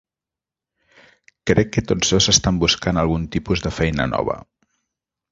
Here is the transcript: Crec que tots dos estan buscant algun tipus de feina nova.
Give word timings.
Crec 1.49 1.67
que 1.75 1.83
tots 1.91 2.13
dos 2.15 2.29
estan 2.33 2.57
buscant 2.63 2.99
algun 3.01 3.27
tipus 3.35 3.61
de 3.67 3.73
feina 3.81 4.09
nova. 4.15 4.39